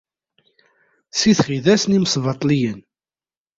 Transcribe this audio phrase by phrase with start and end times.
[1.17, 2.79] Si txidas n yimesbaṭliyen.